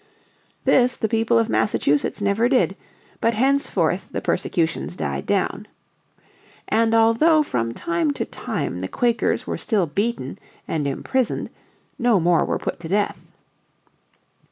This 0.65 0.95
the 0.95 1.07
people 1.07 1.37
of 1.37 1.47
Massachusetts 1.47 2.23
never 2.23 2.49
did. 2.49 2.75
But 3.19 3.35
henceforth 3.35 4.07
the 4.11 4.19
persecutions 4.19 4.95
died 4.95 5.27
down. 5.27 5.67
And 6.67 6.95
although 6.95 7.43
from 7.43 7.75
time 7.75 8.09
to 8.13 8.25
time 8.25 8.81
the 8.81 8.87
Quakers 8.87 9.45
were 9.45 9.59
still 9.59 9.85
beaten 9.85 10.39
and 10.67 10.87
imprisoned 10.87 11.51
no 11.99 12.19
more 12.19 12.43
were 12.43 12.57
put 12.57 12.79
to 12.79 12.87
death. 12.87 13.19